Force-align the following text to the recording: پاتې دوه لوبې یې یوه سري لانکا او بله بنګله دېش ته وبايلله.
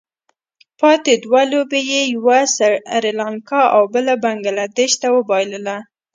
پاتې 0.79 1.13
دوه 1.23 1.41
لوبې 1.51 1.81
یې 1.91 2.01
یوه 2.15 2.39
سري 2.89 3.11
لانکا 3.19 3.61
او 3.75 3.83
بله 3.93 4.13
بنګله 4.23 4.65
دېش 4.77 4.91
ته 5.01 5.07
وبايلله. 5.17 5.77